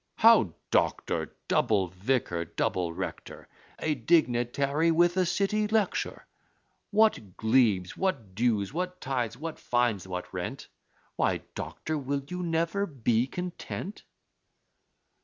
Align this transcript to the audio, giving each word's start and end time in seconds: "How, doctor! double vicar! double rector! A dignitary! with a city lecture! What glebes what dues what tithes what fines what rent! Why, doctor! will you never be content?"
"How, 0.15 0.55
doctor! 0.71 1.35
double 1.47 1.89
vicar! 1.89 2.43
double 2.45 2.91
rector! 2.91 3.47
A 3.77 3.93
dignitary! 3.93 4.89
with 4.89 5.15
a 5.15 5.27
city 5.27 5.67
lecture! 5.67 6.25
What 6.89 7.37
glebes 7.37 7.95
what 7.95 8.33
dues 8.33 8.73
what 8.73 8.99
tithes 8.99 9.37
what 9.37 9.59
fines 9.59 10.07
what 10.07 10.33
rent! 10.33 10.69
Why, 11.17 11.41
doctor! 11.53 11.99
will 11.99 12.23
you 12.27 12.41
never 12.41 12.87
be 12.87 13.27
content?" 13.27 14.01